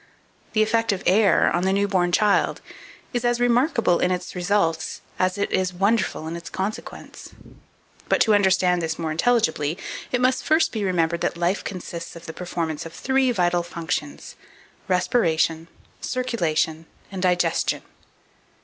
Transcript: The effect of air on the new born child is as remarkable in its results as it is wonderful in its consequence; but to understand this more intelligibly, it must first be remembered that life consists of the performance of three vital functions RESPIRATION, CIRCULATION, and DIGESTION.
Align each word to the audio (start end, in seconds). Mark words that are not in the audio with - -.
The 0.53 0.63
effect 0.63 0.91
of 0.91 1.03
air 1.05 1.55
on 1.55 1.61
the 1.61 1.71
new 1.71 1.87
born 1.87 2.11
child 2.11 2.59
is 3.13 3.23
as 3.23 3.39
remarkable 3.39 3.99
in 3.99 4.09
its 4.09 4.33
results 4.33 5.01
as 5.19 5.37
it 5.37 5.51
is 5.51 5.75
wonderful 5.75 6.25
in 6.27 6.35
its 6.35 6.49
consequence; 6.49 7.29
but 8.09 8.19
to 8.21 8.33
understand 8.33 8.81
this 8.81 8.97
more 8.97 9.11
intelligibly, 9.11 9.77
it 10.11 10.19
must 10.19 10.43
first 10.43 10.71
be 10.71 10.83
remembered 10.83 11.21
that 11.21 11.37
life 11.37 11.63
consists 11.63 12.15
of 12.15 12.25
the 12.25 12.33
performance 12.33 12.83
of 12.83 12.93
three 12.95 13.31
vital 13.31 13.61
functions 13.61 14.33
RESPIRATION, 14.87 15.67
CIRCULATION, 16.01 16.87
and 17.11 17.21
DIGESTION. 17.21 17.83